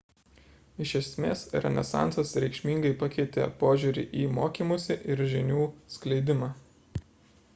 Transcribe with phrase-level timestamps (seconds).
[0.83, 6.49] iš esmės renesansas reikšmingai pakeitė požiūrį į mokymąsi ir žinių skleidimą